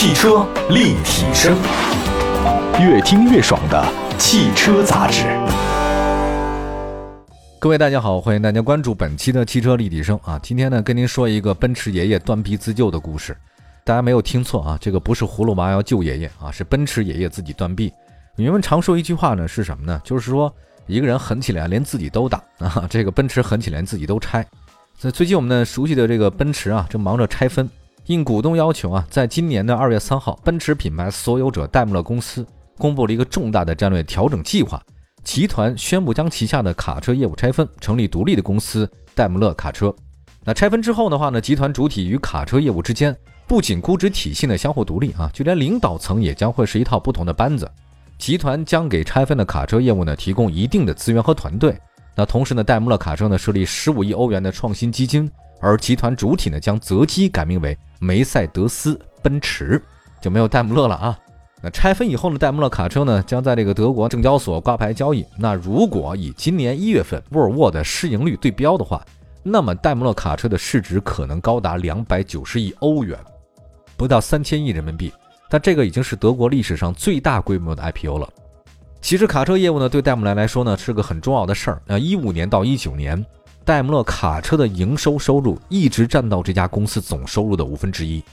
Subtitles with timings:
[0.00, 1.58] 汽车立体声，
[2.80, 3.84] 越听越爽的
[4.16, 5.24] 汽车杂志。
[7.58, 10.38] 各位大家好，欢迎大家关注本期的汽车立体声啊！
[10.40, 13.36] 今天呢，跟您说一个奔驰爷爷断臂自救的故事。
[13.82, 17.92] 大家没有听错啊，这个不是葫芦娃要救爷爷啊，是奔驰爷爷自己断臂。
[18.36, 20.00] 人们常说一句话呢，是什么呢？
[20.04, 20.54] 就是说
[20.86, 24.46] 一个人狠起来连自己都打 啊，这个奔驰狠起来连自己都拆。
[25.00, 27.68] 那最近我们呢熟悉的这个奔驰啊，正忙着拆分。
[28.08, 32.46] 应股东要求啊，在今年的二月三号，奔驰品牌所有者戴姆勒公司
[32.78, 34.82] 公布了一个重大的战略调整计划。
[35.24, 39.94] 集团宣布将旗下的卡车业务拆分，成立独立的公司戴姆勒卡车。
[40.42, 43.14] 那拆分之后的话呢，集团主体与卡车业务之间
[43.46, 47.70] 不仅估值体系呢相互独立啊，就连领导层也将会是一套不同的班子。
[48.16, 51.78] 集团将给拆分的卡车业务呢提供一定的资源和团队。
[52.16, 55.30] 那同时呢，戴姆勒卡车呢设立十五亿欧元的创新基金。
[55.60, 59.82] 而集团主体呢，将择机改名为梅赛德斯奔驰，
[60.20, 61.18] 就没有戴姆勒了啊。
[61.60, 65.26] 那拆分以后呢，戴姆勒卡车呢，将在这个德国证交所挂牌交易。
[65.36, 69.04] 那如果以今年一月份沃尔沃的市盈率对标的话，
[69.42, 73.18] 那么戴姆勒卡车的市值可能高达两百九十亿欧元，
[73.96, 75.12] 不到三千亿人民币。
[75.50, 78.28] 但这个已经是德国历史上最大规模的 IPO 了。
[79.00, 81.82] 其实卡车业务呢，对戴姆勒来说呢，是个很重要的事儿。
[81.86, 83.24] 那一五年到一九年。
[83.68, 88.24] 戴姆勒卡车的营收收入一直占到这家公司总收入的五分之一。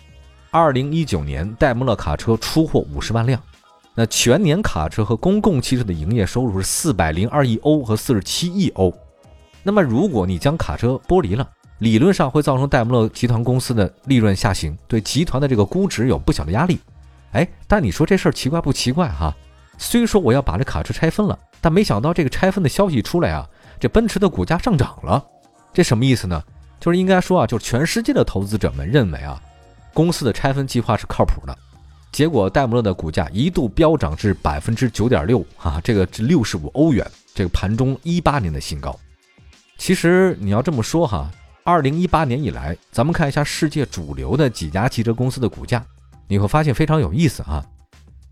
[0.50, 3.38] 二零一九年，戴姆勒卡车出货五十万辆，
[3.94, 8.94] 那全年卡车和公共汽车的营业收入是四百零二亿欧和四十七亿欧。
[9.61, 11.45] 那么，如果你将卡车剥离了，
[11.80, 16.80] 理论上会造成戴姆勒集团公司的利润下行，对集团的这个估值有不小的压力。
[17.33, 19.36] 哎，但你说这事儿奇怪不奇怪哈？
[19.77, 23.45] 虽说我要把这卡车拆分了，但没想到这个拆分的消息出来啊。
[23.79, 25.23] 这奔驰的股价上涨了，
[25.73, 26.41] 这什么意思呢？
[26.79, 29.41] 就是应该说啊，就是全世界的投资者们认为啊，
[29.93, 31.57] 公司的拆分计划是靠谱的。
[32.11, 38.97] 结果戴姆勒的股价一度飙涨至百分之九点六啊，这个是六十五欧元，这个盘中一八年的新高。
[39.77, 41.30] 其实你要这么说哈，
[41.64, 45.83] 二零一八年以来，咱们看一下世界主流的几家汽车公司的股价，
[46.27, 47.65] 你会发现非常有意思啊。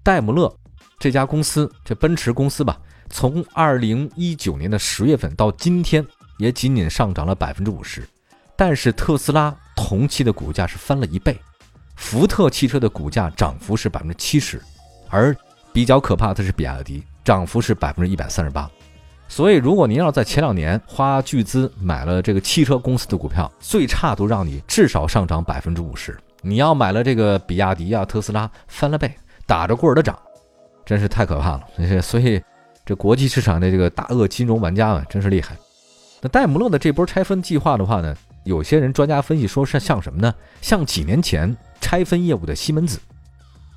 [0.01, 0.53] 戴姆勒
[0.99, 2.79] 这家公司，这奔驰公司吧。
[3.13, 6.03] 从二零一九年的十月份到今天，
[6.40, 8.03] 也仅仅上涨了百分之五十，
[8.57, 11.40] 但是特斯拉同期的股价是翻了一倍，
[11.96, 14.59] 福特汽车的股价涨幅是百分之七十，
[15.09, 15.34] 而
[15.72, 18.68] 比较可怕的是比亚迪，涨幅是百分之一百三十八。
[19.28, 26.18] 所以，如果您要在前两年花巨资买了这个汽车公司的股票，最差都让你至少上涨百分之五十。
[26.41, 29.13] 你要买了这个比亚迪啊、特斯拉，翻了倍，
[29.45, 30.18] 打着棍儿的涨，
[30.84, 32.01] 真是太可怕了。
[32.01, 32.41] 所以。
[32.85, 35.55] 这国际市场的这个大鳄金融玩家们真是厉害。
[36.21, 40.33] 那戴姆勒的这波拆分计划的话呢，有些人专家分析说是像什么呢？
[40.61, 42.99] 像几年前拆分业务的西门子。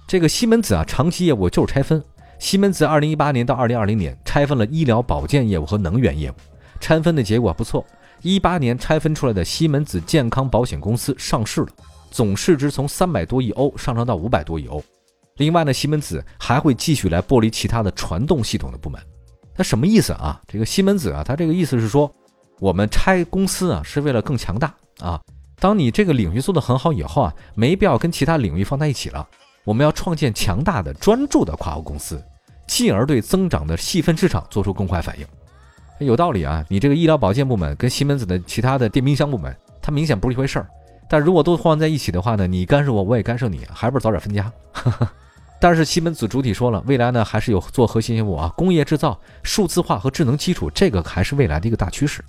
[0.08, 2.02] 这个西门子啊，长期业务就是拆分。
[2.38, 6.34] 西门子二零一八年到二零二零年拆分了医疗保健业务和能源业务，
[6.80, 7.84] 拆分的结果不错。
[8.22, 11.68] 一八年拆分出来的西门子健康保险公司上市了，
[12.10, 14.82] 总市值从三百多亿欧上涨到五百多亿欧。
[15.36, 19.00] 另外呢，西门子还会继续来剥离其他的传动系统的部门。
[19.56, 20.40] 那什么意思啊？
[20.46, 22.10] 这个西门子啊，它这个意思是说，
[22.60, 25.20] 我们拆公司啊，是为了更强大啊。
[25.58, 29.26] 当你这个领域做得很好以后啊，没必要跟其他领域放在一起了。
[29.64, 32.22] 我们要创建强大的、专注的跨国公司，
[32.66, 35.26] 进而对增长的细分市场做出更快反应。
[36.06, 40.68] 有道理啊，你这个医疗保健部门跟西门子的其他的电冰箱部门，它明显不是一回事儿。
[41.08, 44.52] 但如果都放在一起的话呢，你干涉我，我也干涉你，还不是早点分家？
[45.58, 52.22] 但是西门子主体说了，未来呢还是有做核心业务啊，工业制造、数字化和智能基础，这个还是未来的一个大趋势。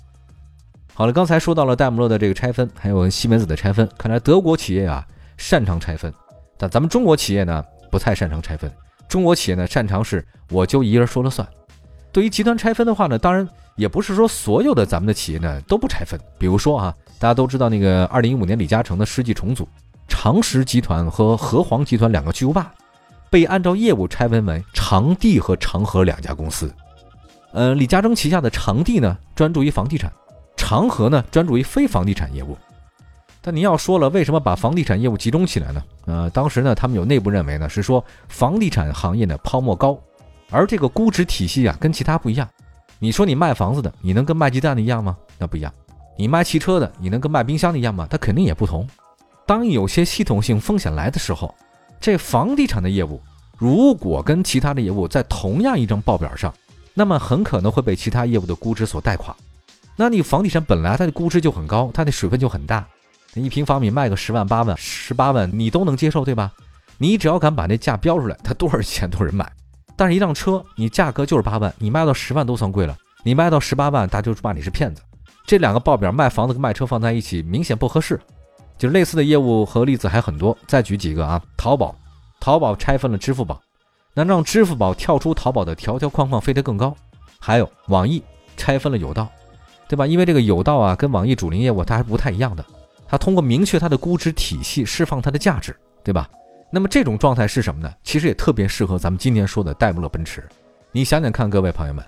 [0.94, 5.06] 好了，刚才说到了戴姆勒的这个拆分，还有西门子的拆分，看来德国企业啊
[5.36, 6.12] 擅长拆分，
[6.56, 8.72] 但咱们中国企业呢不太擅长拆分。
[9.08, 11.46] 中国企业呢擅长是我就一人说了算。
[12.10, 13.46] 对于集团拆分的话呢，当然
[13.76, 16.18] 也不是说所有的咱们的企业呢都不拆分。
[16.38, 19.68] 比如说啊，大家都知道那个二零一五年李嘉诚的世纪重组，
[20.08, 22.72] 长实集团和和黄集团两个巨无霸。
[23.30, 26.72] 被按照业务拆分为长地和长河两家公司。
[27.52, 30.10] 呃，李嘉诚旗下的长地呢，专注于房地产；
[30.56, 32.56] 长河呢，专注于非房地产业务。
[33.40, 35.82] 但您要说了，为什么把房地产业务集中起来呢？
[36.06, 39.98] 呃，当时呢，他们有内部认为呢，是说房地产行业的泡沫高，
[40.50, 42.46] 而这个估值体系啊跟其他不一样。
[42.98, 45.16] 你说你卖房子的，你能跟卖鸡蛋的一样吗？
[45.38, 45.72] 那不一样。
[46.18, 48.06] 你卖汽车的，你能跟卖冰箱的一样吗？
[48.10, 48.86] 它肯定也不同。
[49.46, 51.54] 当有些系统性风险来的时候。
[52.00, 53.20] 这房地产的业务，
[53.56, 56.52] 如果跟其他的业务在同样一张报表上，
[56.94, 59.34] 那么很可能会被其他业务的估值所带垮。
[59.96, 62.86] 那你房地产本来它的估值就很高，它的水分就很大，
[63.34, 66.52] 一平方米卖个十万八万、十八万，你都能接受，对吧？
[66.98, 69.50] 你只要敢把那价标出来，它多少钱都有人买。
[69.96, 75.02] 但是，一辆车你价格就是八万，你卖到十万都算贵了，你卖到十八万，大家就骂你是骗子。
[75.44, 78.20] 这两个报表卖房子跟卖车放在一起，明显不合适。
[78.78, 81.94] 就类似的业务和例子还很多，再举几个啊，淘宝，
[82.38, 83.60] 淘宝拆分了支付宝，
[84.14, 86.96] 那让支付宝跳出淘宝的条条框框飞得更高。
[87.40, 88.22] 还有网易
[88.56, 89.28] 拆分了有道，
[89.88, 90.06] 对吧？
[90.06, 92.64] 因为这个有道啊，跟网易主营业务它还不太一样的，
[93.06, 96.28] 它通过明确它的估值体系，释放它的价值，对吧？
[96.70, 97.92] 那么这种状态是什么呢？
[98.04, 100.46] 其实也特别适合咱们今天说的戴姆勒奔驰。
[100.92, 102.04] 你想想看，各位朋友们，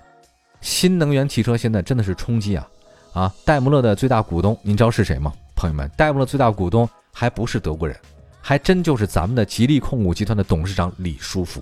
[0.61, 2.67] 新能源汽车现在真的是冲击啊！
[3.13, 5.33] 啊，戴姆勒的最大股东，您知道是谁吗？
[5.61, 7.95] 朋友们，戴姆勒最大股东还不是德国人，
[8.41, 11.61] 还真就是咱们的吉利控股集团的董事长李书福。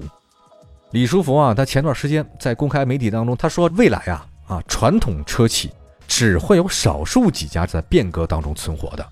[0.91, 5.69] 李书福啊，他前段时间在公开媒体当中，他说未来啊啊，传统车企
[6.07, 9.05] 只会有少数几家在变革当中存活的，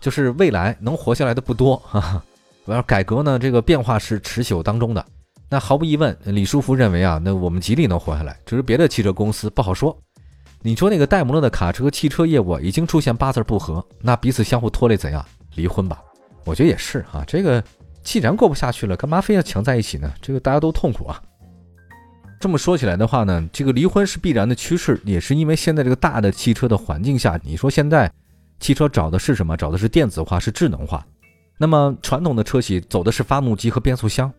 [0.00, 2.22] 就是未来能活下来的不多哈。
[2.66, 5.02] 我要改革呢，这个变化是持久当中的。
[5.48, 9.96] 那毫无疑问，李书福认为啊，那我们吉利能活下来，只是别的汽车公司不好说。
[10.66, 15.22] 你说那个戴姆勒的卡车汽车业务已经出现八字不合，那彼此相互拖累怎样？
[15.56, 16.02] 离婚吧。
[16.42, 17.62] 我觉得也是啊，这个
[18.02, 20.10] 既然过不下去了，干嘛非要强在一起呢？
[20.22, 21.22] 这个大家都痛苦啊。
[22.40, 28.10] 这么说起来的话呢，这个离婚是必然的趋势，也是因为现在这个大的汽车的环境下，你说现在
[28.58, 29.54] 汽车找的是什么？
[29.58, 31.06] 找的是电子化，是智能化。
[31.58, 34.32] 那么传统的车企走的是发动机和变速箱，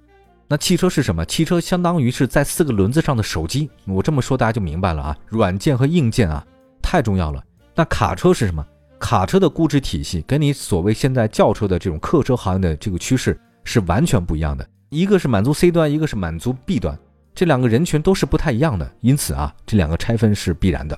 [0.47, 1.25] 那汽车是什么？
[1.25, 3.69] 汽车相当于是在四个轮子上的手机。
[3.85, 6.45] 我这么说大家就明白了啊，软件和硬件啊
[6.81, 7.43] 太重要了。
[7.73, 8.65] 那卡车是什么？
[8.99, 14.67] 卡车的估值体系跟你所谓现在轿车的这种客车行业的这个趋势是完全不一样的。
[14.89, 16.97] 一个是满足 C 端，一个是满足 B 端，
[17.33, 18.89] 这两个人群都是不太一样的。
[19.01, 20.97] 因此啊，这两个拆分是必然的。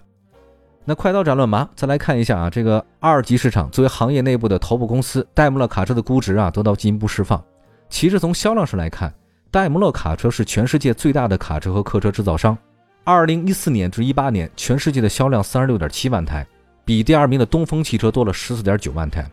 [0.83, 7.41] 那快刀斩乱麻，再来看一下啊，这个二级市场作为行业内部的头部公司，戴姆勒卡车的估值啊得到进一步释放。
[7.89, 9.13] 其实从销量上来看，
[9.57, 12.55] 戴姆勒卡车是全世界最大的卡车和客车制造商。
[13.03, 16.45] 二零一四年至一八年，全世界的销量三十六点七万台，
[16.85, 19.27] 比第二名的东风汽车多了十四点九万台。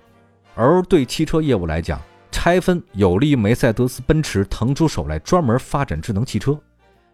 [0.55, 2.01] 而对汽车业务来讲，
[2.33, 6.59] 拆分有利于梅赛德斯奔驰腾出手来专门发展智能汽车，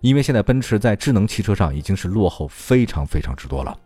[0.02, 3.76] 因为现在奔驰在智能汽车上已经是落后非常非常之多了。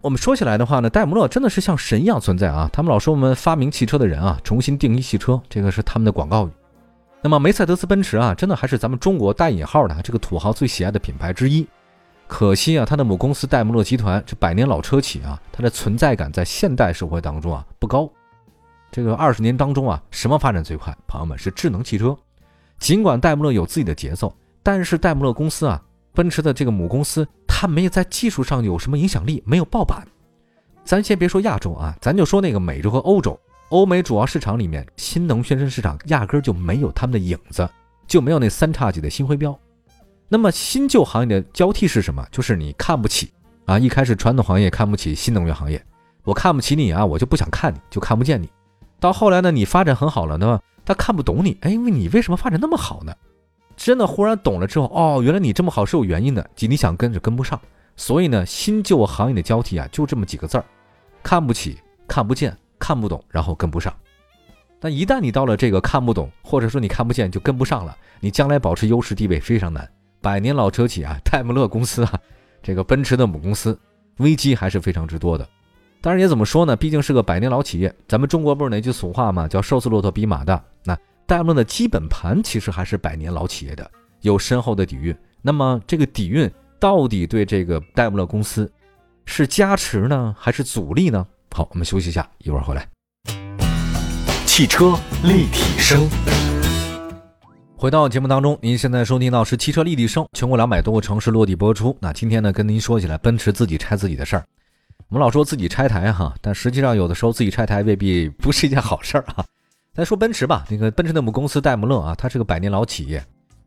[0.00, 2.70] 我们说起来的话呢，戴姆勒真的是像神一样存在啊！
[2.72, 6.50] 他们老说我们发明汽车的人啊，重新定义汽车，这个是他们的广告语。
[7.22, 11.66] 那么梅赛德斯奔驰啊，真的还是咱们中国带引号的这个土豪最喜爱的品牌之一。
[12.26, 18.10] 可惜啊，它的母公司戴姆勒集团这百年老车企啊，它的存在感在现代社会当中啊不高。
[18.90, 20.96] 这个二十年当中啊，什么发展最快？
[21.06, 22.16] 朋友们是智能汽车。
[22.78, 25.82] 尽管戴姆勒有自己的节奏，但是戴姆勒公司啊。
[26.12, 30.04] 奔驰的这个母公司，它没有在技术上有什么影响力，没有爆版。
[30.84, 33.38] 咱先别说亚洲啊，咱就说那个美洲和欧洲，
[33.70, 37.68] 欧美主要市场里面，新能源车市场压根就没有他们的影子，
[38.06, 39.56] 就没有那三叉戟的新徽标。
[40.28, 42.26] 那么新旧行业的交替是什么？
[42.32, 43.32] 就是你看不起
[43.66, 45.80] 啊，一开始传统行业看不起新能源行业，
[46.24, 48.48] 我看不起你啊，我就不想看你，就看不见你。
[48.98, 53.14] 到后来呢，你发展很好了呢，他看不懂你，哎，因为你为什么发展那么好呢？
[53.76, 57.58] 真的忽然懂了之后，哦，原来你这么好是有原因的，你想跟着跟不上，
[57.94, 60.64] 所以呢，新旧行业的交替啊，就这么几个字儿，
[61.22, 61.78] 看不起、
[62.08, 63.94] 看不见、看不懂，然后跟不上。
[64.80, 69.88] 但一旦你到了这个看不懂，或者说你看不见就跟不上了，你将来保持优势地位非常难。
[70.20, 72.18] 百年老车企啊，戴姆勒公司啊，
[72.60, 73.78] 这个奔驰的母公司，
[74.16, 75.48] 危机还是非常之多的。
[76.00, 80.60] 当然也怎么说呢，毕竟是个百年老企业，咱们中国不是那句俗话嘛，叫瘦死骆驼比马大。
[80.82, 80.98] 那。
[81.26, 83.88] 戴姆勒的基本盘其实还是百年老企业的，
[84.22, 85.16] 有深厚的底蕴。
[85.42, 86.50] 那么这个底蕴
[86.80, 88.68] 到底对这个戴姆勒公司
[89.26, 91.24] 是加持呢，还是阻力呢？
[91.52, 92.86] 好，我们休息一下，一会儿回来。
[94.46, 96.08] 汽车立体声，
[97.76, 101.96] 回到节目当中，您现在收听到是汽车立体声，全国两百多个城市落地播出。
[102.00, 104.44] 那今天呢，跟您说起来奔驰自己拆自己的事儿。
[105.08, 109.44] 我们老说自己拆台哈，但实际上有的时候自己拆台未必不是一件好事儿啊。
[109.92, 113.22] 再说奔驰吧，那个奔驰的母公司戴姆勒啊，它是个百年老企业。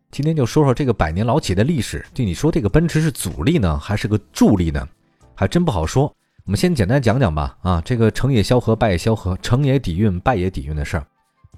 [0.10, 2.06] 今天就说说这个百年老企业的历史。
[2.14, 4.88] 就你说这个奔驰是阻力呢，还是个助力呢？
[5.36, 6.16] 还真不好说。
[6.46, 7.58] 我们先简单讲讲吧。
[7.62, 11.08] 啊，这个成也萧何，败也萧何，成也底蕴，败也底蕴的事儿，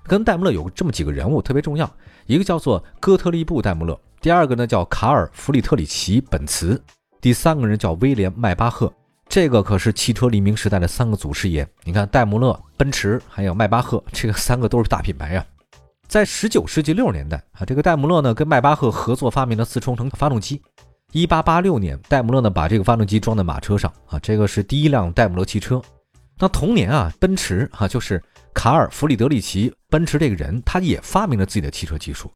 [0.03, 1.91] 跟戴姆勒有这么几个人物特别重要。
[2.27, 6.79] 一个叫做哥特利布戴姆勒，第二个呢叫卡尔弗里特里奇本茨，
[7.19, 8.93] 第三个人叫威廉迈巴赫。
[9.27, 11.67] 这个可是汽车黎明时代的三个祖师爷。
[11.83, 15.43] 你看，戴姆勒、奔驰还有迈巴赫，这个三个都是大品牌呀。
[16.07, 20.61] 在十九世纪六十年代啊，这个戴姆勒呢跟迈巴赫合作发明了四冲程发动机。
[21.15, 25.81] 一八八六年，戴姆勒呢把这个发动机装在马车上啊，这个是第一辆戴姆勒汽车。
[26.37, 28.21] 那同年啊，奔驰啊就是
[28.53, 32.29] 卡尔·弗里德里奇·奔驰这个人，他也发明了自己的汽车技术。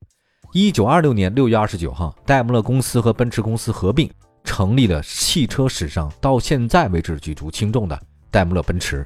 [0.53, 4.09] 一九二六年六月二十九号，戴姆勒公司和奔驰公司合并，
[4.45, 9.05] 成立了汽车史上到现在为止举足轻重的戴姆勒奔驰。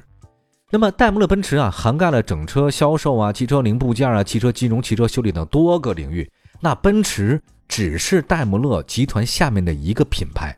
[0.70, 6.30] 那么，戴姆勒奔驰啊，涵盖了整车销售啊、汽车零部件啊、汽车金融、汽车修理等多个领域。
[6.60, 7.42] 那奔驰
[7.76, 10.56] 只是戴姆勒集团下面的一个品牌，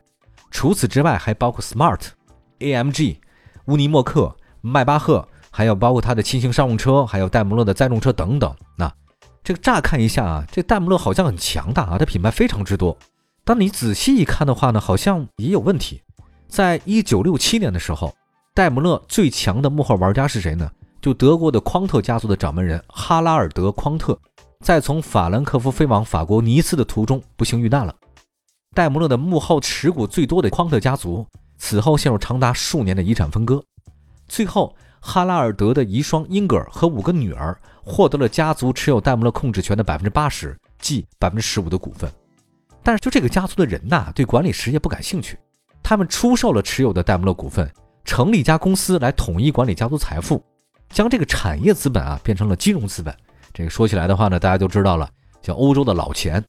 [0.51, 1.99] 除此之外，还包括 Smart、
[2.59, 3.17] AMG、
[3.65, 8.55] 乌尼莫克、迈巴赫，还有包括它的轻型商用车，还有戴姆勒的载重车等等。
[8.77, 8.93] 那
[9.43, 12.95] 这个乍看一下啊，这戴姆勒好像很强大啊，它品牌非常之多。
[13.43, 15.99] 当你仔细一看的话呢，好像也有问题。
[16.47, 18.15] 在一九六七年的时候，
[18.53, 20.69] 戴姆勒最强的幕后玩家是谁呢？
[21.01, 24.15] 就德国的匡特家族的掌门人哈拉尔德·匡特，
[24.63, 27.95] 在从法兰克福飞往法国尼斯的途中不幸遇难了。
[28.75, 31.25] 戴姆勒的幕后持股最多的匡特家族，
[31.57, 33.63] 此后陷入长达数年的遗产分割，
[34.27, 34.75] 最后。
[34.99, 42.11] 哈拉尔德的遗孀英格尔和五个女儿获得了家族持有戴姆勒控制权的百分之八十，即百分之十五的股份。
[42.83, 45.37] 但是，就这个家族的人呐，对管理实业不感兴趣。
[45.83, 47.71] 他们出售了持有的戴姆勒股份，
[48.03, 50.43] 成立一家公司来统一管理家族财富，
[50.89, 53.15] 将这个产业资本啊变成了金融资本。
[53.57, 55.09] 这个说起来的话呢，大家都知道了，
[55.41, 56.43] 叫欧洲的老钱。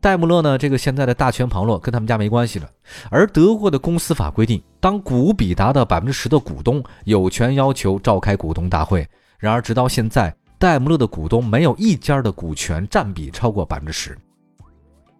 [0.00, 2.66] 戴姆勒呢，这个现在的大权旁落，跟他们家没关系了。
[3.10, 9.06] 而德国的公司法规定，当股比达到百分之十的股东有权要求召开股东大会。
[9.36, 14.16] 然而，直到现在，戴姆勒的股东没有一家的股权占比超过百分之十。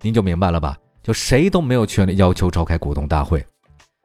[0.01, 0.75] 您就明白了吧？
[1.03, 3.45] 就谁都没有权利要求召开股东大会。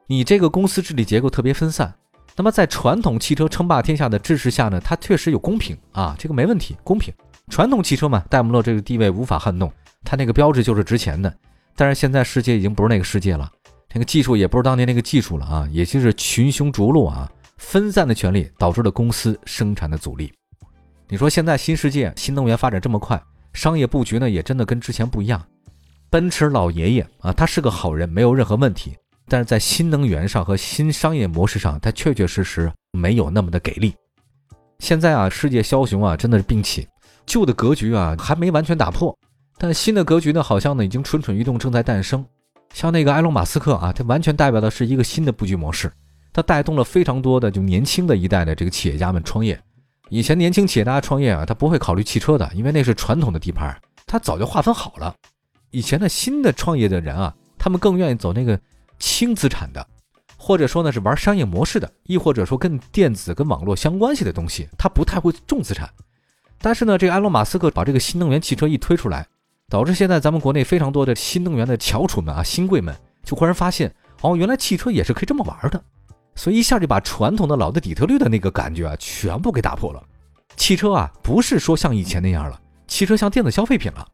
[0.06, 1.94] 你这个公司治理结构特别分散。
[2.36, 7.12] 那么，在传统汽车称霸天下的支持下呢，它确实有公平啊，这个没问题，公平。
[7.48, 9.72] 传统汽车嘛，戴姆勒这个地位无法撼动。
[10.04, 11.34] 它那个标志就是值钱的，
[11.74, 13.50] 但是现在世界已经不是那个世界了，
[13.94, 20.30] 那个技术也不是当年那个技术了啊，也就是群雄逐鹿啊，分散的权利导致了公司生产的阻力。
[21.08, 23.20] 你说现在新世界新能源发展这么快，
[23.54, 25.42] 商业布局呢也真的跟之前不一样。
[26.10, 28.94] 奔驰老爷爷啊，他是个好人，没有任何问题，
[29.28, 33.94] 但是在新能源上和新商业模式上，它确确实实没有那么的给力。
[34.78, 36.86] 现在啊，世界枭雄啊真的是并起，
[37.24, 39.16] 旧的格局啊还没完全打破。
[39.58, 42.24] 但新的格局呢，好像呢已经蠢蠢欲动，正在诞生。
[42.74, 45.90] 像那个埃隆·马斯克啊，他完全代表的是一个新的布局模式，
[46.32, 49.58] 他带动了非常多的就年轻的一代的这个企业家们创业。
[50.10, 53.74] 以前年轻企业家创业啊，他不会考虑汽车的，因为那是传统的地盘，
[54.06, 55.14] 他早就划分好了。
[55.70, 58.60] 以前的新的创业的人啊，他们更愿意走那个
[58.98, 59.86] 轻资产的，
[60.36, 65.88] 或者说呢是玩商业模式的，亦或者说跟电子跟网络相关系的东西，他不太会重资产。
[66.60, 69.26] 但是呢，这个埃隆·马斯克把这个新能源汽车一推出来。
[69.68, 75.82] 导致现在咱们国内非常多的新能源的翘楚们啊，新贵们就忽然发现，哦，原来汽车也是可以这么玩的，
[76.36, 80.00] 所以一下就把传统的老的底特律的那个感觉啊，全部给打破了。
[80.54, 84.06] 汽车啊，不是说像以前那样了，汽车像电子消费品了。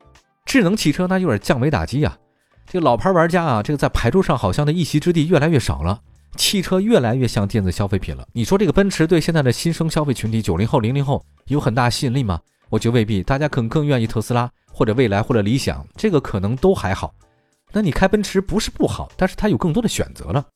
[0.47, 2.17] 智能汽车那有点降维打击啊，
[2.66, 6.00] 这个老牌玩家啊，这个在牌桌上好像的一席之地越来越少了，
[6.37, 8.26] 汽车越来越像电子消费品了。
[8.33, 12.40] 你说这个奔驰对现在的新生消费群体九零后、零零后有很大吸引力吗？
[12.69, 14.50] 我觉得未必，大家可能更愿意特斯拉。
[14.75, 17.12] 或者未来或者理想，这个可能都还好。
[17.73, 20.47] 那你开奔驰不是不好，但是它有更多的选择了。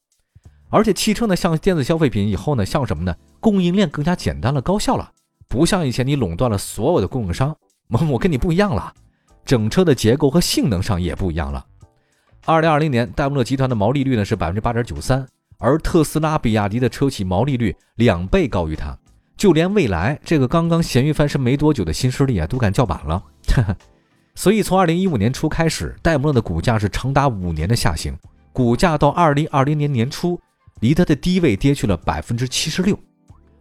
[0.70, 3.14] 而且汽车呢，像电子消费品以后呢，像什么呢？
[3.40, 5.12] 供应链更加简单了、高效了，
[5.48, 7.54] 不像以前你垄断了所有的供应商。
[7.88, 8.90] 我 我跟你不一样了，
[9.44, 11.62] 整车的结构和性能上也不一样了。
[12.48, 15.26] 二零二零年，戴姆勒集团的毛利率呢是百分之八点九三，
[15.58, 18.96] 而特斯拉、比亚迪的车企毛利率两倍高于它。
[19.36, 23.20] 就连未来这个刚刚咸鱼翻身没多久的新势力啊，都敢叫板了。
[24.36, 28.16] 所以，从二零一五年初开始，戴姆勒的股价是长达五年的下行，
[28.52, 30.40] 股价到二零二零年年初，
[30.78, 32.96] 离它的低位跌去了百分之七十六。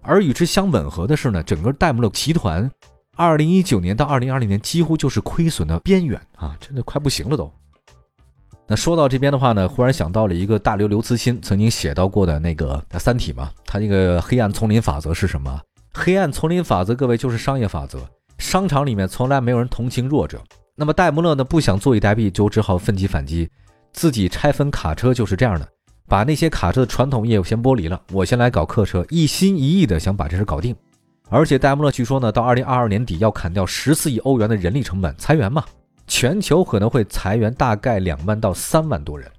[0.04, 2.70] 而与之相吻合的是呢，整个戴姆勒集团，
[3.16, 7.52] 二零一九年到二零二零年几乎就是亏损的边缘啊，真的快不行了都。
[8.68, 15.62] 那说到这边的话呢，忽然想到了一个大刘刘慈欣曾经写到过的那个《三体》嘛，他那个黑暗丛林法则是什么？
[15.94, 18.00] 黑暗丛林法则，各位就是商业法则，
[18.40, 20.42] 商场里面从来没有人同情弱者。
[20.76, 23.48] 那么戴姆勒呢不想坐以待毙，就只好奋起反击，
[23.94, 25.68] 自己拆分卡车就是这样的，
[26.08, 30.76] 把那些卡车的传统业务先剥离了，我先来搞客车，一心一意的想把这事搞定。
[31.30, 35.64] 而且戴姆勒据说呢，到二零二二年底要砍掉十四亿欧元的人力成本，裁员嘛，
[36.08, 39.30] 全球可能会裁员大概两万到三万多人。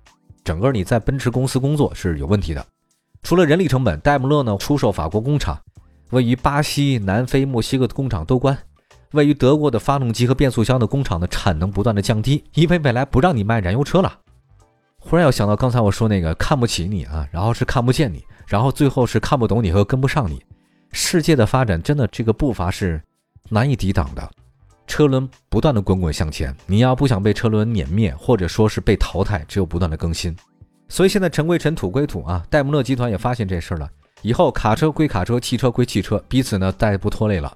[0.44, 2.64] 整个你在奔驰公司工作是有问题的。
[3.22, 5.60] 除了人力成本，戴姆勒呢出售法国工厂，
[6.10, 8.56] 位于巴西、南非、墨西哥的工厂都关。
[9.12, 14.20] 位于德国的发动机和变速箱的工厂的产能不断的降低，因为未来不让你卖燃油车了。
[14.98, 20.42] 忽然要想到刚才我说那个看不起你啊，然后是看不见你，然后最后是看不懂你和跟不上你。
[20.92, 23.00] 世界的发展真的这个步伐是
[23.48, 24.30] 难以抵挡的，
[24.86, 26.54] 车轮不断的滚滚向前。
[26.66, 30.34] 你要不想被车轮碾灭，或者说是被淘汰，只有不断的更新。
[30.88, 32.44] 所以现在尘归尘，土归土啊！
[32.48, 33.90] 戴姆勒集团也发现这事儿了，
[34.22, 37.52] 以后卡车归卡车，汽车归汽车，彼此呢再不拖累了。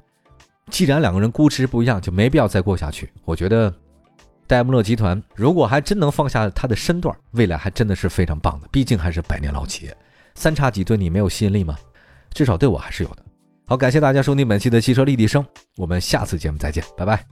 [0.68, 3.12] 既然两个人估值不一样，就没必要再过下去。
[3.24, 3.72] 我觉得
[4.46, 8.68] 戴姆勒集团如果还真能放下他的身段，未来还真的是非常棒的。
[8.72, 9.96] 毕竟还是百年老企业，
[10.34, 11.76] 三叉戟对你没有吸引力吗？
[12.32, 13.24] 至少对我还是有的。
[13.70, 15.46] 好，感谢大家收听本期的汽车立体声，
[15.76, 17.24] 我们下次节目再见，拜拜。